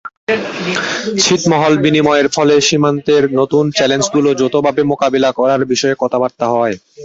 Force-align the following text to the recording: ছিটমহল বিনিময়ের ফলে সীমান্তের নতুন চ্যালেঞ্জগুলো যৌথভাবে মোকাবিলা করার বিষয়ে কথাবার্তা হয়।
ছিটমহল 1.23 1.73
বিনিময়ের 1.83 2.27
ফলে 2.35 2.55
সীমান্তের 2.67 3.23
নতুন 3.39 3.63
চ্যালেঞ্জগুলো 3.77 4.29
যৌথভাবে 4.39 4.81
মোকাবিলা 4.91 5.29
করার 5.39 5.61
বিষয়ে 5.71 5.99
কথাবার্তা 6.01 6.45
হয়। 6.53 6.75